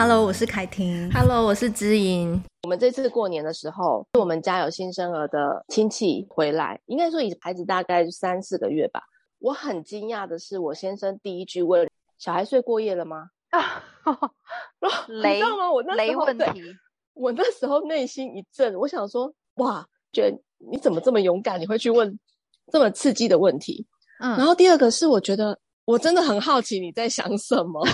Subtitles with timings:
[0.00, 1.10] Hello，我是凯婷。
[1.10, 2.40] Hello，我是知音。
[2.62, 9.02] 我们这次过年的时候，我们家有新生儿的亲戚回来，应该说以孩子大概三四个月吧。
[9.40, 13.82] 我很惊讶的是，我先生第一句问：“小孩睡过夜了吗？”啊，
[15.08, 15.72] 雷，你知道吗？
[15.72, 16.62] 我那时候雷问题，
[17.14, 20.38] 我那时候内心一震，我想说：“哇，觉得
[20.70, 21.60] 你怎么这么勇敢？
[21.60, 22.16] 你会去问
[22.70, 23.84] 这么刺激的问题？”
[24.22, 27.84] 嗯，然后第二个是，我觉得我真的很好奇你在想什么。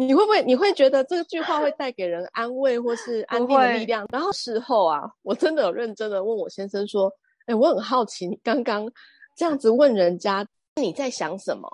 [0.00, 0.40] 你会不会？
[0.44, 4.06] 你会觉得这句话会带给人安慰或是安定的力量？
[4.12, 7.12] 然后事后啊，我真的有认真的问我先生说
[7.46, 8.88] ：“哎，我很好奇，你刚刚
[9.34, 11.68] 这样子问人家，你在想什么？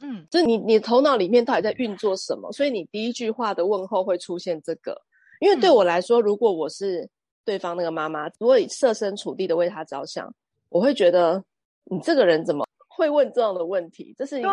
[0.00, 2.50] 嗯，就是你你头脑里面到底在运作什么？
[2.50, 4.98] 所以你第一句话的问候会出现这个？
[5.40, 7.06] 因为对我来说，如果我是
[7.44, 10.34] 对方那个妈妈，如果设身处地的为他着想，
[10.70, 11.44] 我会觉得
[11.84, 14.14] 你这个人怎么会问这样的问题？
[14.16, 14.50] 这是一个，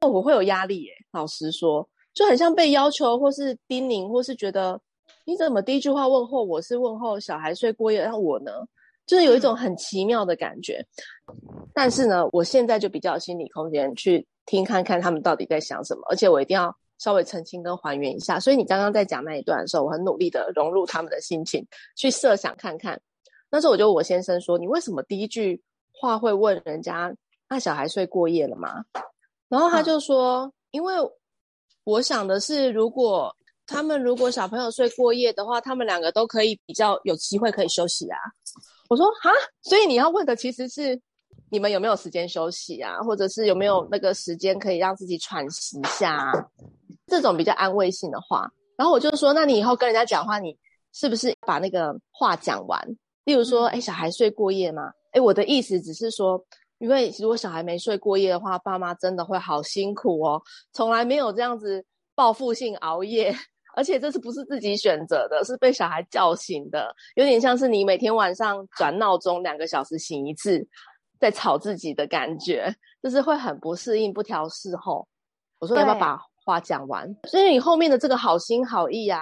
[0.00, 0.92] 我会有压力耶。
[1.12, 4.80] 老实说。”就很像被要求，或是叮咛，或是觉得
[5.26, 8.52] 你怎么第一句话问候我是问候小孩睡过夜，然后我呢，
[9.06, 10.82] 就是有一种很奇妙的感觉。
[11.74, 18.40] 但是呢，我现在就比较有心理空间去听看看他们到底在想什么，而且我一定要稍微澄清跟还原一下。
[18.40, 22.98] 所以你刚刚在讲那一段的时候，我很努力的融入他们的心情，去设想看看。
[23.50, 27.14] 那时候我就我先生说：“你为什么第一句话会问人家
[27.50, 28.86] 那小孩睡过夜了吗？”
[29.50, 30.94] 然后他就说：“嗯、因为。”
[31.86, 33.32] 我想的是，如果
[33.64, 38.18] 他们如果小朋友睡过夜的话，他们两个都可以比较有机会可以休息啊。
[38.88, 39.30] 我说哈，
[39.62, 41.00] 所以你要问的其实是
[41.48, 46.32] 你们有没有时间休息啊，或者是有没有那个时间可以让自己喘息一下啊，
[47.06, 48.50] 这种比较安慰性的话。
[48.76, 50.58] 然后我就说，那你以后跟人家讲话，你
[50.92, 52.84] 是不是把那个话讲完？
[53.22, 54.90] 例如说，哎，小孩睡过夜吗？
[55.12, 56.44] 哎，我的意思只是说。
[56.78, 60.42] 因为如果小孩没睡过夜的话，爸妈真的会好辛苦哦。
[60.72, 63.34] 从来没有这样子报复性熬夜，
[63.74, 70.66] 而且这是不是自己选择的，是被小孩叫醒的，有点像是你每天晚上转闹钟两个小时醒一次，
[71.18, 75.08] 在吵自己的感觉，就是会很不适应，不调适后。
[75.58, 77.16] 我说要不要把话讲完？
[77.24, 79.20] 所以你后面的这个好心好意啊，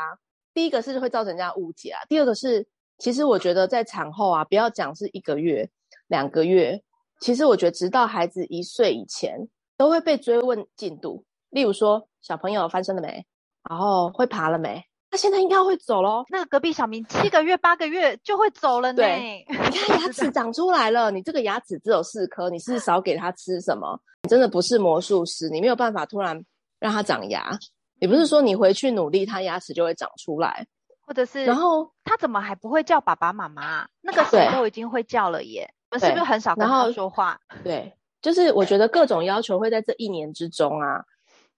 [0.53, 2.67] 第一个是会造成人家误解啊，第二个是
[2.99, 5.71] 其实我觉得在产后啊，不要讲是一个月、
[6.09, 6.83] 两个月。
[7.25, 9.49] 其实我觉得，直到孩子一岁以前，
[9.79, 11.25] 都会被追问进度。
[11.49, 13.25] 例如说，小朋友翻身了没？
[13.67, 14.85] 然后会爬了没？
[15.11, 16.27] 他现在应该会走咯。
[16.29, 18.97] 那个隔壁小明七个月、八个月就会走了呢。
[18.97, 23.99] 对， 你看牙齿长出来了，你这个牙齿只有四颗，你是少给他吃什么？
[24.25, 26.39] 你真的不是魔术师，你没有办法突然
[26.79, 27.59] 让他长牙。
[28.01, 30.67] 也不是说你回去努力，他牙齿就会长出来，
[31.01, 33.89] 或者是然后他怎么还不会叫爸爸妈妈？
[34.03, 35.73] 那个时候都已经会叫了耶。
[35.99, 37.39] 是不是很少跟他说话？
[37.63, 41.05] 对，就是我觉得各种要求会在这一年之中啊，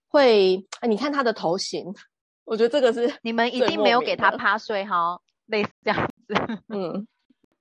[0.09, 1.95] 会，哎，你看他的头型，
[2.45, 6.35] 我觉得这个是 你们一定没有给他趴睡哈，类似这样子，
[6.69, 7.07] 嗯，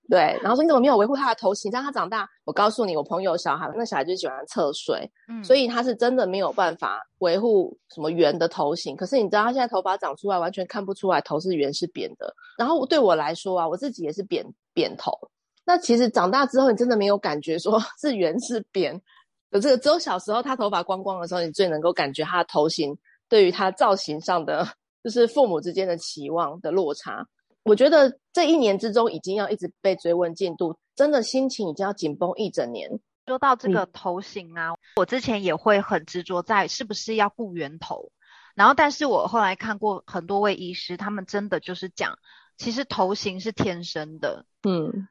[0.09, 0.39] 对。
[0.41, 2.27] 然后说你怎么没有维护他的头型，让他长大？
[2.43, 8.95] 我告诉你，我朋友小孩，那小孩就喜欢侧睡，嗯，所以他是真的没有办法维护什么圆的头型。
[8.95, 12.33] 可是你知道他现在头发长出来，完全看不出来头是圆是扁的。
[12.57, 15.11] 然后对我来说啊，我自己也是扁扁头。
[15.65, 19.01] 那其实长大之后，你真的没有感觉说是圆是扁，
[19.49, 22.95] 的这个只有小时候他头发光光的时候，你最能够感觉他的头型
[23.27, 24.67] 对于他造型上的，
[25.03, 27.25] 就是父母之间的期望的落差。
[27.63, 32.99] 我觉得这一年之中，已经要一直被追问进度，真的心情已经要紧绷一整年。
[33.25, 38.11] 说到这个头型啊，嗯、我之前也会很执着在是不是要顾圆头，
[38.53, 42.19] 然后但是我后来看过很多位医师，他们真的就是讲，
[42.55, 45.07] 其实头型是天生的，嗯。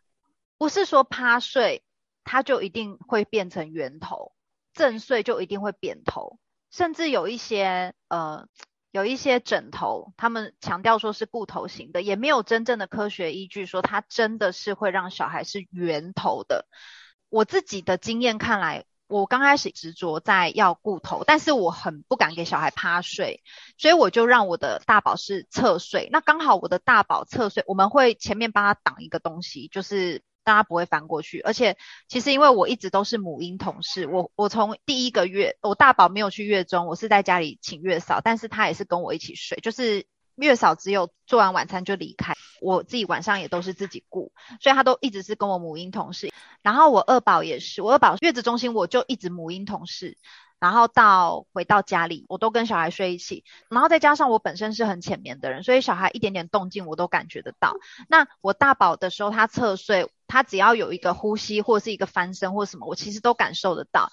[0.56, 1.82] 不是说趴睡，
[2.22, 4.32] 它就一定会变成圆头；
[4.72, 6.38] 正睡就一定会扁头。
[6.70, 8.48] 甚至有一些呃，
[8.90, 16.66] 有一些枕头，他们强调说是固头型的，也没有真正的科学依据说它真的是会让小孩是圆头的。
[17.28, 23.42] 我自己的经验看来，我刚开始执着在要固头，但是我很不敢给小孩趴睡，
[23.78, 26.08] 所以我就让我的大宝是侧睡。
[26.10, 30.22] 那刚好我的大宝侧睡，我们会前面帮他挡一个东西，就是。
[30.44, 31.76] 大家不会翻过去，而且
[32.06, 40.06] 其实因为我一直都是母婴同事，我我从第一个月，我大宝没有去月中，我是在家里请月嫂，但是他也是跟我一起睡，就是
[40.36, 46.30] 月嫂只有做完晚餐就离开，我自己晚上也都是自己顾，所以他都一直是跟我母婴同事。
[46.62, 50.18] 然后我二宝也是，我二宝月子中心我就一直母婴同事。
[50.60, 53.44] 然后到回到家里，我都跟小孩睡一起。
[53.68, 57.76] 然后再加上我本身是很浅眠的人，所以小孩一点点动静我都感觉得到。
[58.08, 64.10] 那我大宝的时候，他侧睡，他只要有一个呼吸或者是一个翻身或什么，我其实都感受得到。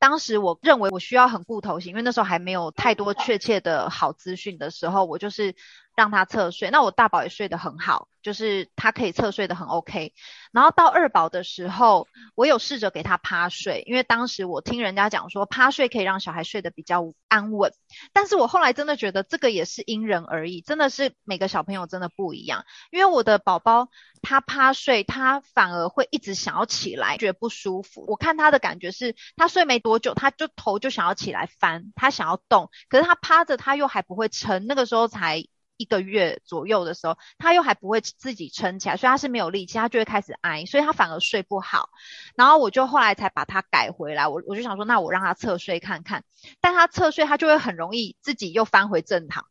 [0.00, 5.54] 当时我认为我需要很固头型，因为那时候还没有太多确切的好资讯的时候，我就是
[6.00, 6.70] 让他侧睡。
[6.70, 10.14] 那我大宝也睡得很好，就是他可以侧睡得很 OK。
[10.50, 17.74] 然后到二宝的时候，我有试着给他趴睡，因为当时我听人家讲说趴睡可以让小孩睡得比较安稳。
[18.14, 22.64] 但是我后来真的觉得这个也是因人而异，真的是每个小朋友真的不一样。
[22.90, 23.88] 因为我的宝宝
[24.22, 28.06] 他趴睡，他反而会一直想要起来，觉得不舒服。
[28.08, 34.66] 我看他的感觉是，他睡没多久，他就头就想要起来翻，他想要动，可是他趴着，他又还不会撑。
[34.66, 35.44] 那个时候才
[35.80, 41.88] 一个月左右的时候，他又还不会自己撑起来，所以他是没有力气，他就会开始挨，所以他反而睡不好。
[42.36, 46.24] 然后我就后来才把他改回来，我我就想说，那我让他侧睡看看，
[46.60, 49.46] 但他侧睡，他就会很容易自己又翻回正躺。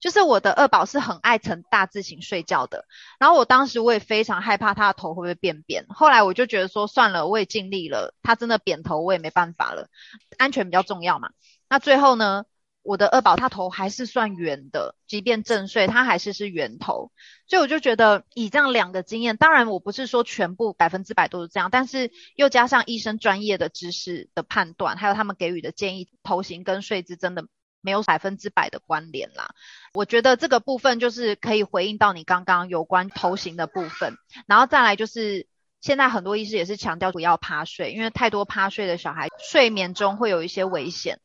[0.00, 2.84] 就是我的二宝是很爱呈大字型睡觉的，
[3.18, 9.88] 然后我当时我也非常害怕他的头会不会变扁，后来我就觉得说算了，我也尽力了，他真的扁头我也没办法了，
[10.36, 11.30] 安全比较重要嘛。
[11.70, 12.44] 那最后呢，
[12.84, 17.10] 我的二宝他头还是算圆的，即便正睡他还是是圆头，
[17.48, 27.46] 所以我就觉得以这样两个经验，当然我不是说全部百分之百都是这样，但是又加上医生专业的知识的判断，还有他们给予的建议，头型跟睡姿真的。
[27.86, 29.50] 没有百分之百的关联啦，
[29.92, 34.16] 我觉得这个部分就是可以回应到你刚刚有关头型的部分，
[34.46, 35.46] 然后再来就是
[35.82, 41.20] 现在很多医师也是强调不要趴睡，因为太多趴睡的小孩睡眠中会有一些危险，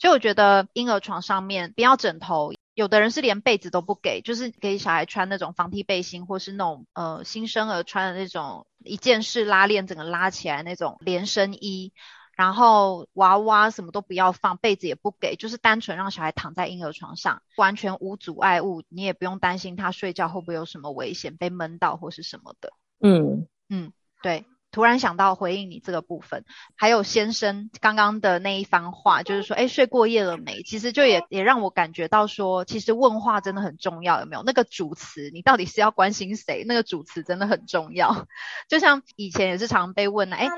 [0.00, 11.92] 所以我觉得婴儿床上面不要枕头，有的人是连被子都不给，就是给小孩穿那种防踢背心，或是那种呃新生儿穿的那种一件式拉链整个拉起来那种连身衣。
[12.34, 22.72] 然后娃娃什么都不要放，被子也不给，就是单纯让小孩躺在婴儿床上，完全无阻碍物，你也不用担心他睡觉会不会有什么危险，被闷到或是什么的。
[23.00, 23.92] 嗯嗯，
[24.22, 24.46] 对。
[24.70, 26.44] 突然想到回应你这个部分，
[26.76, 30.62] 还有先生刚刚的那一番话，就是说，哎，睡过夜了没？
[30.62, 34.42] 其实就也也让我感觉到说，其实问话真的很重要，有没有？
[34.44, 36.64] 那个主词，你到底是要关心谁？
[36.66, 38.26] 那个主词真的很重要。
[38.68, 40.48] 就像以前也是常被问的，哎，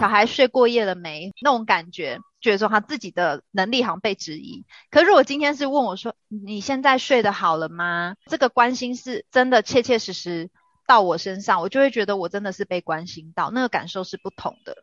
[0.00, 1.32] 小孩睡过夜了没？
[1.40, 4.64] 那种感觉，觉得说他自己的能力好像被质疑。
[4.90, 8.14] 可是如果今天是问我说，你现在睡得好了吗？
[8.26, 10.50] 这个关心是真的切切实实。
[10.90, 14.74] 到我身上，我就会觉得我真的是被关心到，那个感受是不同的。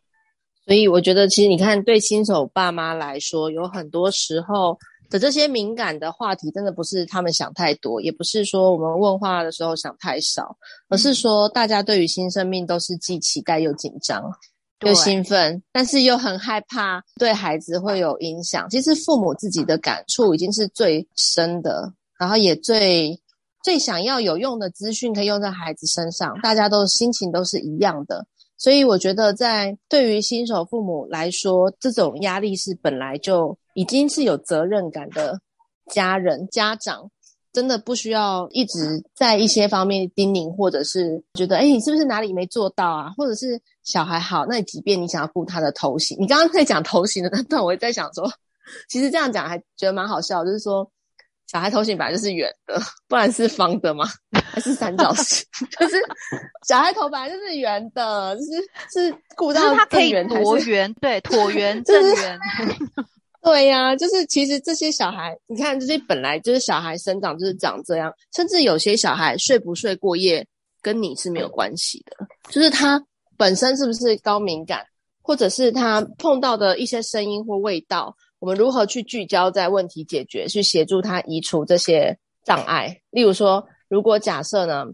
[0.66, 4.78] 所以我觉得，其实你看，对新手爸妈来说，有很多时候
[5.10, 10.56] 的这些敏感的话题，真的不是他们想太多，也不是说我们问话的时候想太少，
[10.88, 14.24] 而是说大家对于新生命都是既期待又紧张，
[14.86, 18.70] 又兴奋，但是又很害怕对孩子会有影响。
[18.70, 23.20] 其实父母自己的感触已经是最深的，然后也最。
[23.68, 28.26] 最想要有用的资讯可以用在孩子身上，大家都心情都是一样的，
[28.58, 35.38] 所以我觉得在对于新手父母来说，这种压力是本来就已经是有责任感的
[35.92, 37.12] 家人家长，
[37.52, 43.10] 真的不需要一直在一些方面叮咛，或者是觉得，哎，你是不是哪里没做到啊？
[43.18, 48.32] 或者是小孩好，那即便你想要顾他的头型，你刚刚在讲头型的那段，我也在想说，
[48.88, 50.90] 其实这样讲还觉得蛮好笑，就是说。
[51.48, 52.78] 小孩头型本来就是圆的，
[53.08, 54.06] 不然是方的吗？
[54.52, 55.46] 还是三角形？
[55.80, 55.96] 就是
[56.68, 58.52] 小孩头本来就是圆的，就是
[58.92, 62.40] 是顾到它可以椭圆，对，椭圆正圆。
[63.42, 70.46] 对呀、啊，就是其实这些小孩，你看这些本来就是小孩生长就是长这样，甚至有些小孩睡不睡过夜
[70.82, 73.02] 跟你是没有关系的，就是他
[73.38, 74.86] 本身是不是高敏感，
[75.22, 78.14] 或者是他碰到的一些声音或味道。
[78.40, 83.02] 我们如何去聚焦在问题解决，去协助他移除这些障碍？
[83.10, 84.86] 例如说，如果假设呢，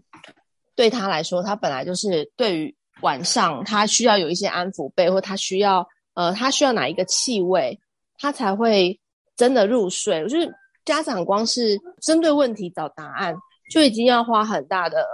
[0.74, 7.78] 对他来说，他本来就是对于晚上他需要有一些安抚被，或他需要呃，他需要哪一个气味，
[8.18, 8.98] 他才会
[9.36, 10.22] 真的入睡。
[10.22, 10.50] 就是
[10.84, 13.34] 家长光是针对问题找答案，
[13.70, 15.06] 就已经要花很大的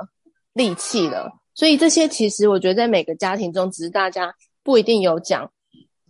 [0.52, 1.30] 力气了。
[1.54, 4.32] 所以这些其实我觉得在每个家庭中，只是大家
[4.62, 5.50] 不一定有讲。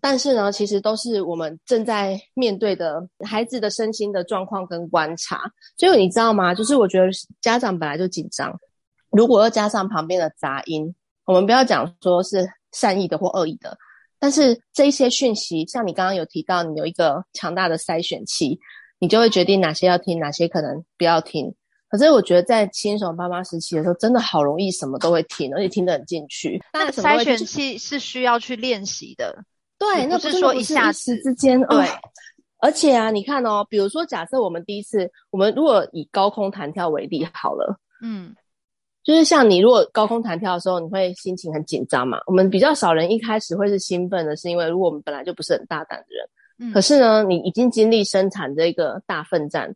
[0.00, 5.42] 但是呢，其实都是我们正在面对的孩子的身心的状况跟观察。
[5.76, 6.54] 所以你知道吗？
[6.54, 7.06] 就是我觉得
[7.40, 8.58] 家长本来就紧张，
[9.10, 10.94] 如果要加上旁边的杂音，
[11.26, 13.76] 我们不要讲说是善意的或恶意的，
[14.18, 18.58] 但是这一些讯息，像你刚刚有提到，你有一个强大的筛选器，
[18.98, 21.54] 你就会决定哪些要听，哪些可能不要听。
[21.88, 26.62] 可是我觉得在新手爸妈时期的时候，真的好容易什么都会听，而且听得很进去。
[26.72, 29.44] 那筛选器是需要去练习的。
[29.80, 31.88] 对，那不是说一下时之间，对、哦。
[32.58, 38.36] 而且啊，你看哦，比如说，假设我们第一次，我们如果以高空弹跳为例好了，嗯，
[39.02, 42.18] 就是像你如果高空弹跳的时候，你会心情很紧张嘛？
[42.26, 46.28] 我们比较少人一开始会是兴奋的，是因为如果我们本来就不是很大胆的人。
[46.58, 46.72] 嗯。
[46.74, 49.74] 可是呢，你已经经历生产这个大奋战，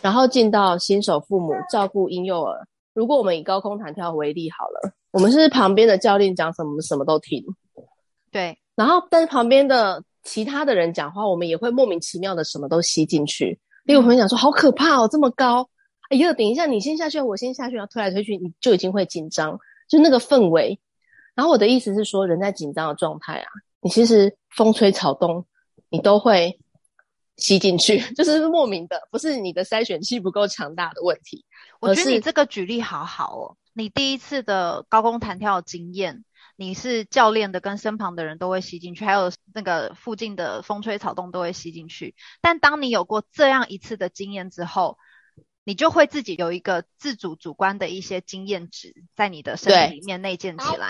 [0.00, 2.66] 然后进到新手父母照顾婴幼儿。
[2.94, 7.44] 如果我们以高空弹跳为例好了，我们是旁边的教练讲什么，我们什么都听。
[8.30, 8.58] 对。
[8.74, 13.58] 然后，但是旁边的其他的人讲话，我们也会莫名其妙的什么都吸进去。
[13.84, 15.68] 例如，我们讲说好可怕哦，这么高。
[16.08, 20.78] 哎呀，等一下，你先下去，我先下去，然后推来推去，你就已经会紧张，就那个氛围。
[21.34, 23.46] 然后我的意思是说，人在紧张的状态啊，
[23.80, 25.46] 你其实风吹草动，
[25.88, 26.58] 你都会
[27.36, 31.44] 吸进去， 就是莫名的，不是你的筛选器不够强大的问题。
[31.80, 36.24] 我觉得你这个举例好好哦，你第一次的高空弹跳的经验，
[36.62, 42.14] 你是教练的，跟身旁的人都会吸进去，还有那个附近的风吹草动都会吸进去。
[42.40, 44.96] 但当你有过这样一次的经验之后，
[45.64, 50.88] 你就会自己有一个自主主观的一些经验值在你的身体里面内建起来。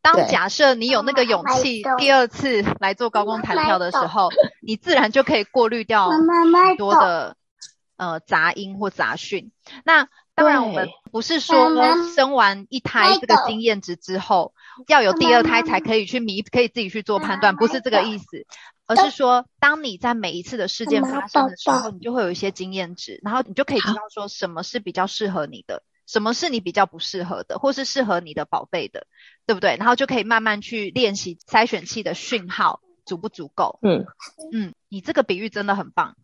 [0.00, 4.28] 当假设你有那个勇气第二次来做高空弹跳的时候，
[4.60, 7.36] 你自然就可以过滤掉很多的
[7.96, 9.52] 呃杂音或杂讯。
[9.84, 11.70] 那当然，我们不是说
[12.14, 14.54] 生完一胎这个经验值之后
[14.88, 18.46] 要有第二胎才可以去弥，可以自己去做判断，不是这个意思。
[18.86, 29.06] 而是说，当你在每一次的事件发生的时候，你就会有一些经验值，然后你就可以知道说什么是比较适合你的，什么是你比较不适合的，或是适合你的宝贝的，
[29.46, 29.76] 对不对？
[29.78, 33.78] 然后就可以慢慢去练习筛选器的讯号足不足够。
[33.82, 34.04] 嗯
[34.52, 36.16] 嗯，你这个比喻真的很棒。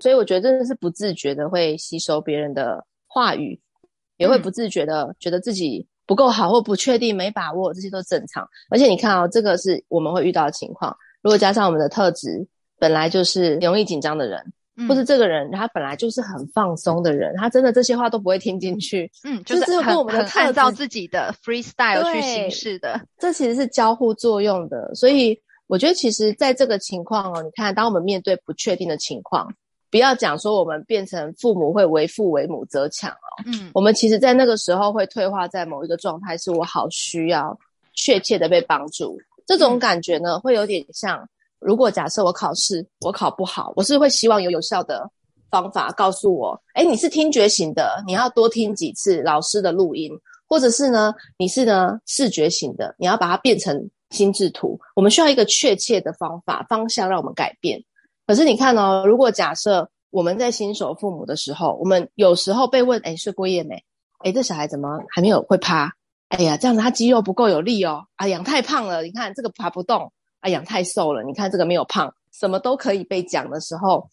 [0.00, 3.60] 所以我觉得真的是不自觉的会吸收别人的话语，
[4.16, 8.48] 也会不自觉的觉得自己不够好或不确定、没把握，这些都正常。
[8.70, 10.96] 而且你看哦，这个是我们会遇到的情况。
[11.22, 12.46] 如果加上我们的特质，
[12.78, 14.40] 本来就是容易紧张的人，
[14.76, 24.94] 嗯、或是这个人他本来就是很放松的人，他真的这些话都不会听进去， 嗯，就是很我们的很按照自己的 freestyle 去行事的，这其实是交互作用的。
[24.94, 25.36] 所以
[25.66, 29.52] 我觉得，其实在这个情况哦，你看，当我们面对不确定的情况，
[29.96, 37.58] 不要讲说我们变成父母会为父为母则强哦，嗯，我们其实在那个时候会退化在某一个状态，是我好需要
[37.94, 39.18] 确切的被帮助。
[39.46, 41.26] 这种感觉呢，会有点像，
[41.60, 45.10] 如果假设我考试我考不好，我是会希望有有效的
[45.50, 50.12] 方法告诉我，哎，你是听觉型的，你要多听几次老师的录音，
[50.46, 54.78] 或者是呢，你是呢视觉型的，你要把它变成心智图。
[54.94, 57.82] 我们需要一个确切的方法方向，让我们改变。
[58.26, 63.82] 可是你看哦，如果假设我们在新手父母的时候，我们有时候被问，诶，睡过夜没？
[64.24, 65.92] 诶，这小孩怎么还没有会趴？
[66.28, 68.04] 哎呀，这样子他肌肉不够有力哦。
[68.16, 70.12] 啊，养太胖了，你看这个爬不动。
[70.40, 74.06] 啊，养太瘦了，你看这个没有胖，什么都可以被讲的时候，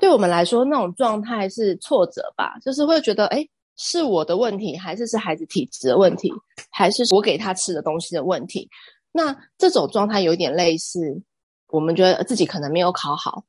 [0.00, 2.56] 对我们来说那种状态是挫折吧？
[2.62, 3.44] 就是会觉得，哎，
[3.76, 6.32] 是我的问题，还是是孩子体质的问题，
[6.70, 8.68] 还是我给他吃的东西的问题？
[9.10, 11.20] 那这种状态有点类似，
[11.68, 13.42] 我们觉得自己可能没有考好，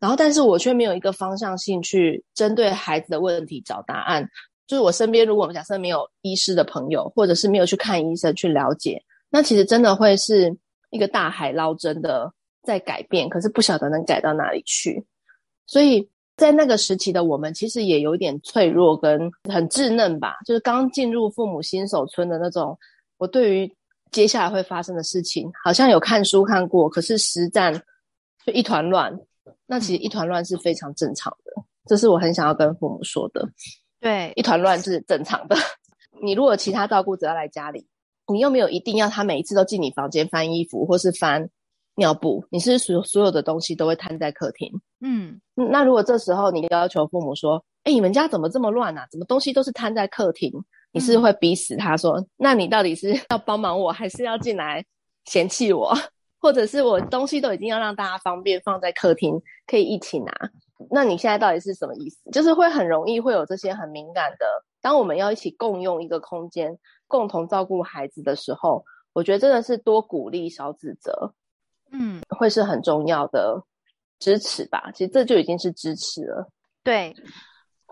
[0.00, 4.28] 然后但是我却没有一个方向性去针对孩子的问题找答案。
[4.66, 10.54] 就是我身边，如果我们假设没有医师的朋友，或者是没有去看医生去了解，那其实真的会是
[10.90, 12.30] 一个大海捞针的
[12.62, 15.02] 在改变，可是不晓得能改到哪里去。
[15.66, 22.78] 所以在那个时期的我们，其实也有点脆弱跟很稚嫩吧，就是刚进入父母新手村的那种。
[23.16, 23.74] 我对于
[24.10, 27.72] 接下来会发生的事情，好像有看书看过，可是实战
[28.44, 29.18] 就一团乱。
[29.68, 31.52] 那其实一团乱是非常正常的，
[31.86, 33.48] 这是我很想要跟父母说的。
[34.00, 35.54] 对，一团乱是正常的。
[36.22, 37.86] 你如果其他照顾者要来家里，
[38.32, 41.48] 你又没有一定要他每一次都进你房间翻衣服或是翻
[41.96, 44.72] 尿布，你是所所有的东西都会摊在客厅。
[45.00, 49.06] 嗯，那如果这时候你要求父母说：“哎，你们家怎么这么乱啊？
[49.10, 50.50] 怎么东西都是摊在客厅？”
[50.90, 54.84] 你是会逼死他说：“嗯、那你到底是要帮忙我，还是要进来
[55.26, 55.94] 嫌弃我？
[56.40, 60.32] 或者是我东西都已经要让大家方便放在客厅，可以一起拿？”
[60.90, 62.30] 那你现在到底是什么意思？
[62.30, 64.46] 就是会很容易会有这些很敏感的。
[64.80, 66.78] 当我们要一起共用一个空间，
[67.08, 71.34] 共同照顾孩子的时候，我觉得真的是多鼓励少指责，
[71.90, 73.64] 嗯，会是很重要的
[74.20, 74.92] 支持吧。
[74.94, 76.48] 其实这就已经是支持了。
[76.84, 77.16] 对，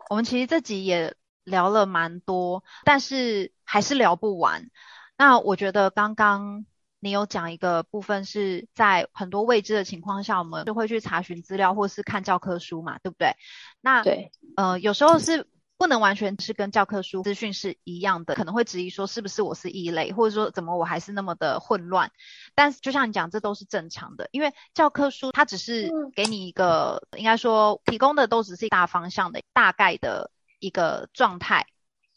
[0.08, 1.12] 我们其实这集也
[1.42, 4.70] 聊了蛮多，但是还是聊不完。
[5.18, 6.64] 那我觉得刚刚。
[6.98, 13.36] 你有讲一个部分是在很多未知的情况下，我们就会去查询资料或是看教科书嘛，对不对？
[13.80, 22.10] 那对，呃，有时候是不能完全是跟教科书资讯是一样的，可能会质疑说是不是我是异类，或者说怎么我还是那么的混乱。
[22.54, 31.66] 但是就像你讲，这都是正常的，因为教科书它只是给你一个，应该说提供的都只是大方向的大概的一个状态。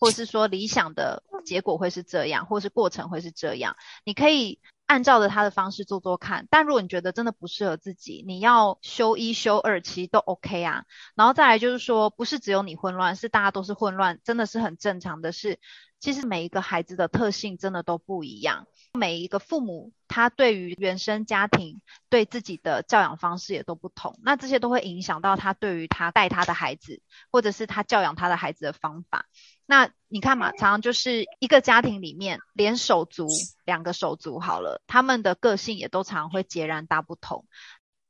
[0.02, 3.76] 或是说理想的结果会是这样，或是过程会是这样，
[4.06, 6.48] 你可以按照着他的方式做做看。
[6.52, 10.84] 但如果你觉得真的不适合自己，你要休一休二其实都 OK 啊。
[11.16, 15.60] 然后再来就是说，不是只有你混乱，是大家都是混乱，真的是很正常的事。
[16.00, 27.02] 其实每一个孩子的特性真的都不一样，每一个父母他对于原生家庭对自己的教养方式也都不同，那这些都会影响到他对于他带他的孩子，
[27.32, 29.26] 或者是他教养他的孩子的方法。
[29.70, 33.28] 那你看嘛，常常就是一个家庭里面，连手足
[33.66, 37.46] 两个手足好了，他们的个性也都常会截然大不同，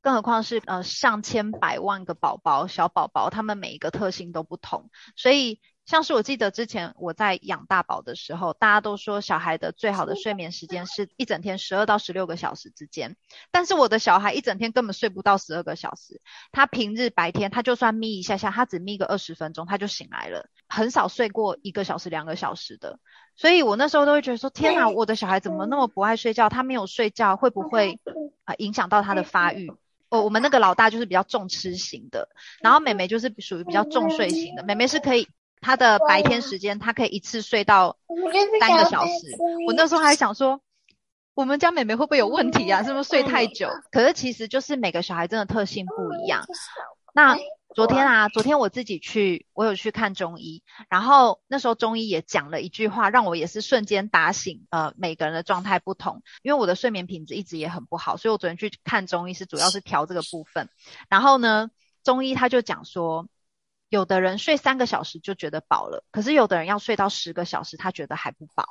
[0.00, 5.60] 更何况是呃上千百万个宝宝小宝宝，他们每一个特性都不同，所以。
[5.90, 13.16] 像是我记得之前我在养大宝的时候，大家都说小孩的最好的睡眠时间是一整天十二到十六个小时之间，
[13.50, 16.20] 但是我的小孩一整天根本睡不到十二个小时，
[16.52, 23.00] 他平日白天他就算眯一下下，他只眯个二十分钟他就醒来了，很少睡过一个小时两个小时的，
[23.34, 26.48] 所以我那时候都会觉得说，天哪，我的小孩怎么那么不爱睡觉？
[26.48, 27.98] 他没有睡觉会不会
[28.44, 29.68] 啊、影响到他的发育？
[30.08, 32.28] 哦，我们那个老大就是比较重吃型的，
[32.62, 35.26] 然后妹妹就是属于比较重睡型的，妹妹是可以。
[35.60, 37.98] 他的白天时间，他可以一次睡到
[38.58, 39.12] 三个小时。
[39.66, 40.60] 我那时候还想说，
[41.34, 42.82] 我们家妹妹会不会有问题啊？
[42.82, 43.68] 是不是睡太久？
[43.92, 46.46] 可是其实就是每个小孩真的特性不一样。
[47.12, 47.36] 那
[47.74, 54.66] 昨天啊，昨天我自己去，我有去看中医，然后那时候中医也讲了一句话，让我也是瞬间打醒。
[54.70, 60.68] 呃，每个人的状态不同，因为我的睡眠品质一直也很不好，所以我昨天去看中医是主要是调这个部分。
[61.08, 61.70] 然后呢，
[62.02, 63.28] 中医他就讲说。
[63.90, 68.68] 有的人睡三个小时就觉得饱了，可是有的人要睡到十个小时，他觉得还不饱。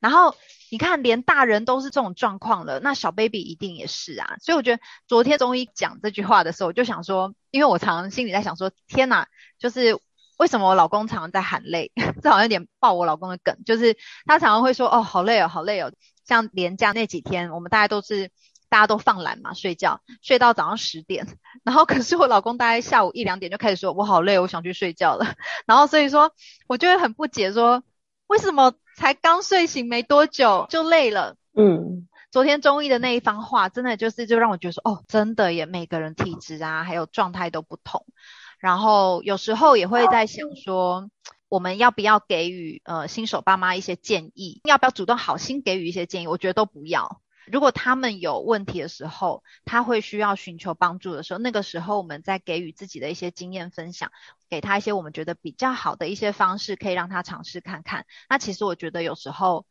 [0.00, 0.34] 然后
[0.70, 4.36] 你看，连大人都是这种状况了，那小 baby 一定也是啊。
[4.40, 9.28] 所以我觉得昨天中医讲这句话的时候，我就想说，因为我常常心里在想说，天哪，
[9.58, 10.00] 就是
[10.38, 11.92] 为什么我老公常常在喊累？
[12.22, 15.92] 这好像有点爆我老公的梗，就是他常常会说，哦，好累哦，好累哦。
[16.24, 18.30] 像连假那几天，我们大家都是。
[18.68, 21.26] 大家都放懒嘛，睡觉睡到早上十点，
[21.64, 25.34] 然后可是我老公大概下午一两点就开始说，我好累，我想去睡觉了。
[25.66, 26.32] 然后所以说，
[26.66, 27.82] 我就会很不解说，
[28.26, 31.36] 为什么才刚睡醒没多久就累了？
[31.56, 38.04] 嗯，昨天中医的那一番话，真的就是就让我觉得说，哦，真的也每个人体质啊，还有状态都不同。
[38.58, 41.08] 然后有时候也会在想说，
[41.48, 44.60] 我们要不要给予呃新手爸妈一些建议？
[44.64, 46.26] 要不要主动好心给予一些建议？
[46.26, 47.20] 我觉得都不要。
[47.52, 54.12] 如果他们有问题的时候，他会需要寻求帮助的时候，那个时候我们再给予自己的一些经验分享，
[54.48, 58.06] 给他一些我们觉得比较好的一些方式，可以让他尝试看看。
[58.28, 59.66] 那其实我觉得有时候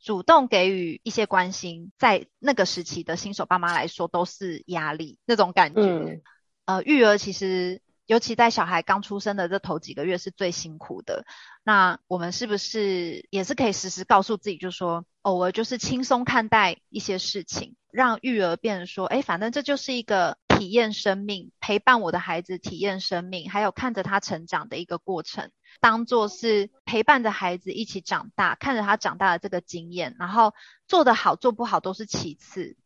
[0.00, 5.80] 主动给予一些关心，在那个时期的新手爸妈来说都是压力那种感觉。
[5.80, 6.22] 嗯、
[6.66, 7.80] 呃，育儿其实。
[8.06, 11.24] 尤其在小孩刚出生的这头几个月是最辛苦的，
[11.62, 30.52] 那我们是不是也是可以时时告诉自己，就说偶尔就是轻松看待一些事情，让育儿变成说，哎，反正这就是一个体验生命，陪伴我的孩子体验生命，还有看着他成长的一个过程，当做是陪伴着孩子一起长大，看着他长大的这个经验，然后
[30.86, 32.76] 做得好做不好都是其次。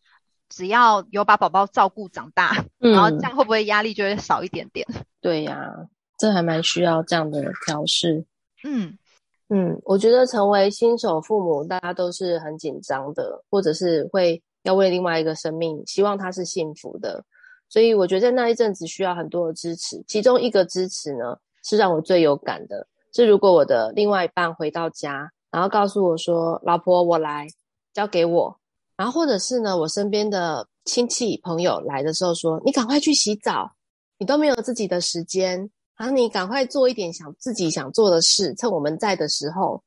[0.48, 4.86] 只要有把宝宝照顾长大，嗯，然后这样会不会压力就会少一点点？
[5.20, 8.24] 对呀，啊，这还蛮需要这样的调试。
[8.64, 8.96] 嗯
[9.50, 17.24] 嗯，我觉得成为新手父母，大家都是很紧张的，或者是会要为另外一个生命，希望他是幸福的。
[17.70, 20.02] 所以我觉得在那一阵子需要很多的支持。
[20.06, 27.46] 其中一个支持呢，是让我最有感的，是如果我的另外一半回到家，然后告诉我说：“老婆，我来，
[27.92, 28.58] 交给我。”
[28.98, 33.70] 然后或者是呢，我身边的亲戚朋友来的时候说：“你赶快去洗澡，
[34.18, 39.80] 你都没有自己的时间，然后你赶快做一点想自己想做的事，趁我们在的时候。”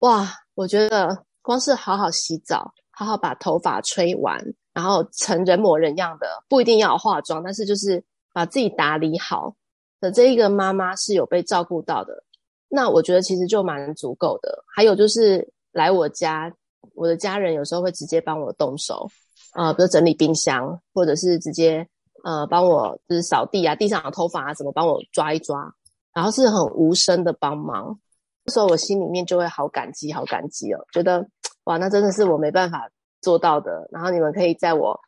[0.00, 4.38] 哇，我觉得光是好好洗澡，好好把头发吹完，
[4.74, 8.04] 然后成人模人样的，不一定要化妆，但是就是
[8.34, 9.56] 把自己打理好
[9.98, 12.22] 的这一个妈妈是有被照顾到的，
[12.68, 14.62] 那我觉得其实就蛮足够的。
[14.76, 16.52] 还有就是来我家。
[16.94, 19.08] 我的家人有时候会直接帮我动手，
[19.54, 21.86] 呃，比如整理冰箱，或者是直接
[22.24, 25.72] 呃帮我就是扫地啊，地上的头发啊什么帮我抓一抓，
[26.12, 27.98] 然后是很无声的帮忙。
[28.44, 31.26] 那时候我心里面就会好感激，好感激哦，觉得
[31.64, 33.88] 哇，那真的是我没办法做到的。
[33.92, 34.98] 然后你们可以在我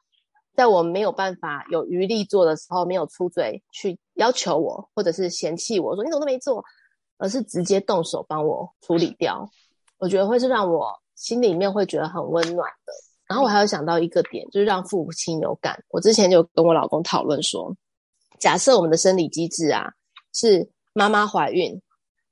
[0.55, 6.65] 在我没有办法有余力做的时候，没有出嘴去要求我，或者是嫌弃我说你怎么都没做，
[7.19, 9.49] 而是直接动手帮我处理掉。
[9.99, 10.95] 我觉得会是让我。
[11.21, 12.93] 心里面会觉得很温暖的。
[13.29, 15.79] 然后我还有想到一个点，就是让父母亲有感。
[15.91, 17.77] 我之前就跟我老公讨论说，
[18.39, 19.93] 假设我们的生理机制啊
[20.33, 21.81] 是妈妈怀孕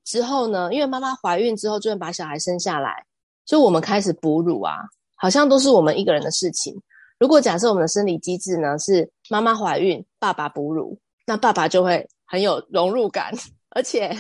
[0.05, 3.05] 之后呢，因为妈妈怀孕之后就会把小孩生下来，
[3.45, 4.75] 就我们开始哺乳啊，
[5.15, 6.75] 好像都是我们一个人的事情。
[7.19, 13.33] 如果假设我们的生理机制呢是妈妈怀孕，爸爸哺乳，那爸爸就会很有融入感，
[13.71, 14.17] 而且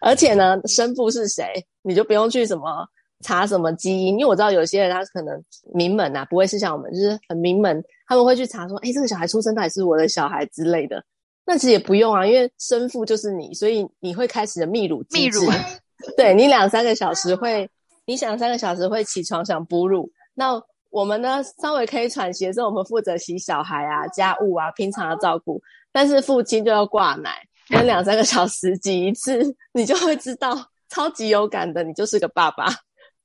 [0.00, 2.86] 而且呢，生父是谁，你就不用去什么
[3.24, 5.42] 查什么基因，因为我知道有些人他可能
[5.74, 11.02] 名门啊，不会是像我们，就是很名门，他们会去查说，哎，这个小孩出生到底是我的小孩之类的。
[11.44, 15.38] 那其实也不用啊，因为生父就是你，所以你会开始的泌乳机制。
[15.38, 15.52] 泌乳，
[16.16, 17.68] 对，你两三个小时会，
[18.06, 20.10] 你想三个小时会起床想哺乳。
[20.34, 25.60] 那我们呢，稍微可以喘息的时候，我们负责洗小孩啊、家务啊、平常的照顾。
[25.90, 30.54] 但是父亲就要挂奶，跟两三个小时挤一次，你就会知道
[30.90, 32.66] 超级有感的，你就是个爸爸。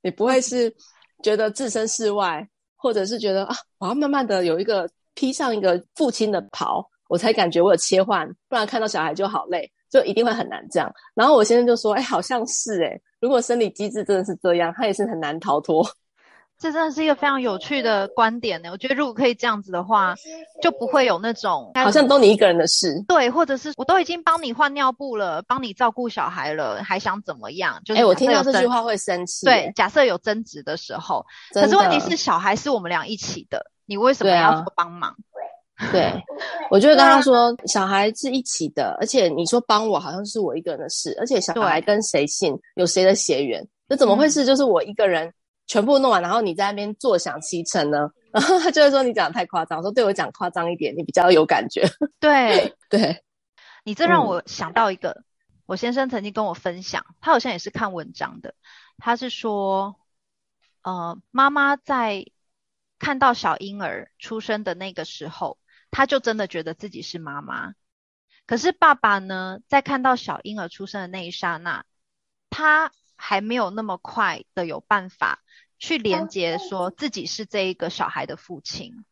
[0.03, 0.71] 你不会是
[1.23, 6.87] 觉得置身事外，或者是觉得啊，我要慢慢的有一个披上一个父亲的袍。
[7.09, 10.91] 我才感觉我有切换，不然看到小孩就好累，就一定会很难这样。
[11.13, 15.85] 然后我先生就说：“哎，好像是哎，如果生理机制真的是这样，他也是很难逃脱。”
[16.59, 18.69] 这真的是一个非常有趣的观点呢。
[18.71, 20.15] 我觉得如果可以这样子的话，
[20.61, 23.03] 就不会有那种好像都你一个人的事。
[23.07, 27.81] 对，或者是我都已经帮你换尿布了，帮你照顾小孩了，还想怎么样？
[27.83, 29.45] 就是哎，我听到这句话会生气。
[29.45, 35.13] 对，假设有争执的时候，可是问题是小孩是我们俩一起的，你为什么要说帮忙？
[35.91, 36.13] 对，
[36.69, 45.33] 我就会跟他说，小孩是一起的，而且你说帮我，好像是我一个人的事，而且小孩跟谁姓，有谁的血缘，这怎么会是就是我一个人
[45.67, 48.09] 全部弄完，然后你在那边坐享其成呢？
[48.33, 51.83] 然后他就会说你讲得太夸张，我说对我讲夸张一点，你比较有感觉。
[52.19, 53.23] 对 对，
[53.83, 55.23] 你这让我想到一个，嗯，
[55.65, 58.55] 我先生曾经跟我分享，他好像也是看文章的，
[58.97, 59.95] 他是说，
[60.81, 62.25] 呃，妈妈在
[62.99, 65.57] 看到小婴儿出生的那个时候。
[65.95, 67.75] 他就真的觉得自己是妈妈，
[68.47, 71.85] 可是爸爸呢，在看到小婴儿出生的那一刹那，
[72.49, 72.91] 他
[73.25, 75.39] 还没有那么快的有办法
[75.79, 79.05] 去连接，说自己是这一个小孩的父亲。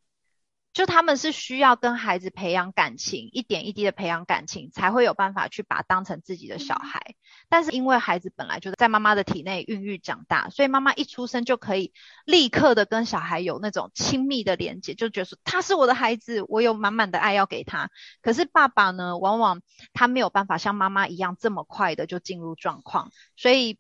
[0.74, 7.16] 就他们是需要跟孩子培养感情，一点一滴的培养感情，才会有办法去把当成自己的小孩。
[7.48, 11.94] 但是因为孩子本来就在妈妈的体内孕育长大，所以妈妈一出生就可以
[12.26, 17.90] 立刻的跟小孩有那种亲密的连接，就觉得说他是我的孩子，我有满满的爱要给他。
[18.22, 19.62] 可是爸爸呢，往往
[19.94, 23.80] 他没有办法像妈妈一样这么快的就进入状况，所以。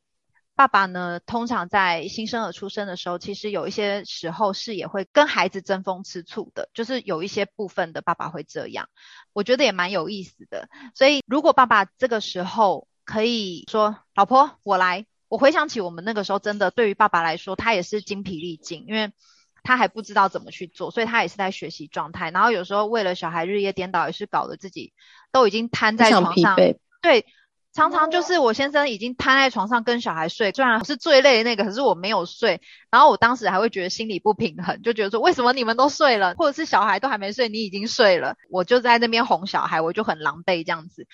[0.61, 8.87] 爸爸呢，通常在新生儿出生的时候，其实有一些时候是也会跟孩子争风吃醋的，就是有一些部分的爸爸会这样，
[9.33, 10.69] 我觉得也蛮有意思的。
[10.93, 19.11] 所以如果爸爸这个时候可以说：“老婆，我来。”我回想起我们那个时候，真的对于爸爸来说，他也是精疲力尽，因为
[19.63, 22.29] 他还不知道怎么去做，所以他也是在学习状态。
[22.29, 24.93] 然后有时候为了小孩日夜颠倒，也是搞得自己
[25.31, 26.55] 都已经瘫在床上，
[27.01, 27.25] 对。
[27.73, 32.59] 常常就是我先生已经瘫在床上跟小孩睡，虽然我是最累的那个，可是我没有睡。
[32.89, 41.07] 然后我当时还会觉得心里不平衡，就觉得说为什么你们都睡了，或者是小孩都还没睡，你已经睡了，我就在那边哄小孩，我就很狼狈这样子。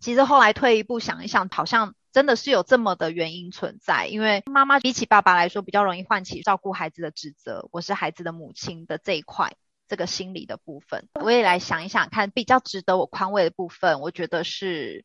[0.00, 9.52] 其实后来退一步想一想，好像真的是有这么的原因存在，因为妈妈比起爸爸来说，比较容易唤起照顾孩子的指责，我是孩子的母亲的这一块，
[9.86, 15.04] 这个心理的部分，我也来想一想看，比较值得我宽慰的部分，我觉得是。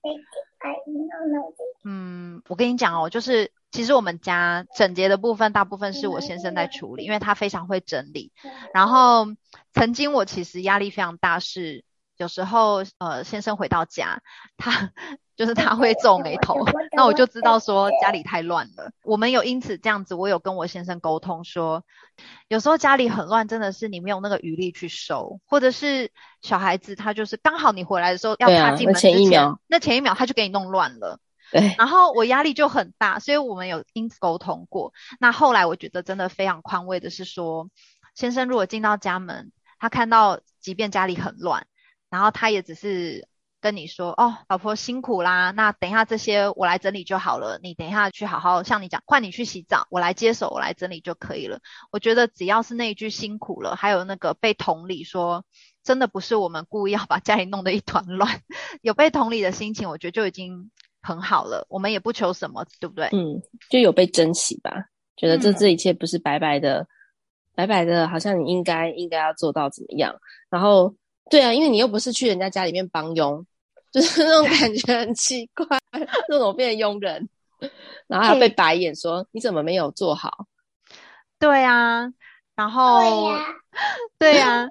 [1.83, 8.31] 嗯，我跟你讲哦，就是其实我们家整洁的部分，大部分是我先生在处理，因为他非常会整理。
[8.73, 9.27] 然后
[9.73, 11.83] 曾经我其实压力非常大，是
[12.17, 14.21] 有时候呃先生回到家，
[14.57, 14.91] 他。
[15.35, 18.89] 就是他会皱眉头，那我就知道说家里太乱了。
[19.03, 21.83] 我们有因此这样子，我有跟我先生沟通说，
[22.47, 26.09] 有时候家里很乱，真的是你没有那个余力去收，或者是
[26.41, 31.19] 小孩子他就是刚好你回来的时候要踏进门之前，那前一秒，那前一秒他就给你弄乱了。
[31.51, 34.93] 对，然后我压力就很大，所以我们有因此沟通过。
[35.19, 37.69] 那后来我觉得真的非常宽慰的是说，
[38.15, 41.67] 先生如果进到家门，他看到即便家里很乱，
[42.15, 43.27] 然后他也只是。
[43.61, 47.59] 跟你说哦，老婆辛苦啦，那等一下这些我来整理就好了。
[47.63, 51.57] 你等一下去好好像你讲，换你去洗澡，我来接手，我来整理就可以了。
[51.89, 55.43] 我觉得只要是那一句辛苦了，还有那个被同理说，
[55.83, 58.39] 真的不是我们故意要把家里弄得一团乱，
[58.83, 60.69] 有被同理的心情，我觉得就已经
[61.01, 61.65] 很好了。
[61.67, 63.07] 我们也不求什么，对不对？
[63.13, 66.87] 嗯，就有被珍惜吧，觉得这这一切不是白白的，嗯、
[67.55, 70.15] 白白的，好像你应该应该要做到怎么样。
[70.51, 70.93] 然后，
[71.29, 73.45] 对啊，因为你又不是去人家家里面帮佣。
[73.91, 75.65] 就是那种感觉很奇怪，
[76.27, 77.29] 那种变成佣人，
[78.07, 80.47] 然后还被白眼说、欸、你怎么没有做好？
[81.39, 82.11] 对啊，
[82.57, 83.31] 然后
[84.17, 84.69] 对呀、啊，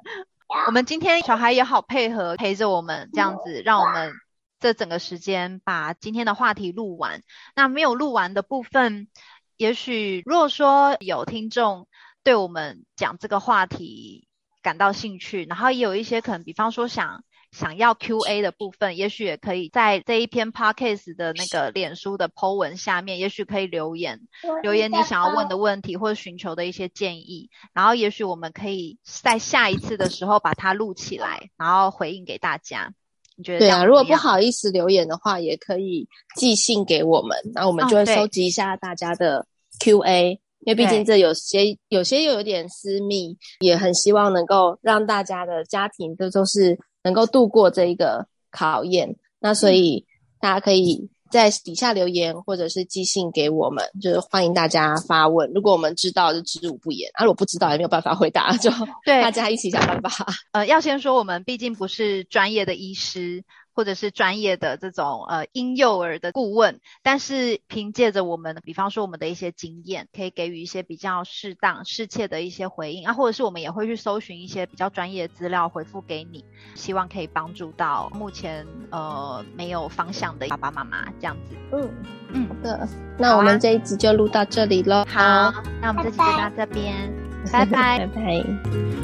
[0.66, 4.12] 我们今天小孩也好配合，陪着我们这样子，让我们
[4.60, 7.22] 这整个时间把今天的话题录完。
[7.56, 9.08] 那没有录完的部分，
[9.56, 11.88] 也许如果说有听众
[12.22, 14.28] 对我们讲这个话题
[14.64, 17.22] 感到兴趣，然后也有一些可能，比方说想。
[17.55, 24.22] 想要 Q&A 的部分，也许也可以在这一篇 Podcast 的那个脸书的 Po 文下面，也许可以留言，
[24.64, 32.92] 留言你想要问的问题或者寻求的一些建议，然后也许我们可以在下一次的时候把它录起来，然后回应给大家。
[33.37, 33.61] 你觉得？
[33.61, 39.46] 对啊，如果不好意思留言的话，也可以寄信给我们，然后我们就会收集一下大家的
[39.79, 46.79] Q&A，哦，因为毕竟这有些有些又有点私密，也很希望能够让大家的家庭这都是。
[47.07, 50.07] 能够度过这一个考验，那所以
[50.40, 55.53] 大家可以在底下留言，或者是寄信给我们，就是欢迎大家发问。
[55.53, 58.70] 如果我们知道，就知无不言；啊，如果不知道，也没有办法回答，就
[59.05, 60.27] 对大家一起想办法。
[60.53, 63.44] 呃，要先说，我们毕竟不是专业的医师。
[63.74, 81.56] 或者是专业的这种呃婴幼儿的顾问，但是凭借着我们，比方说我们的一些经验，可以给予一些比较适当、适切的一些回应啊，或者是我们也会去搜寻一些比较专业的资料回复给你，希望可以帮助到目前呃没有方向的爸爸妈妈这样子。
[81.72, 81.90] 嗯
[82.30, 85.04] 嗯，好的，那我们这一集就录到这里喽。
[85.08, 87.12] 好，啊，那我们这集就到这边，
[87.52, 89.03] 拜 拜拜拜。